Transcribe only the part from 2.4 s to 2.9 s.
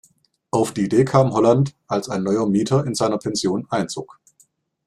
Mieter